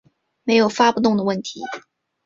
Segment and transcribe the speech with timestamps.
[0.41, 1.61] 没有发不动的问题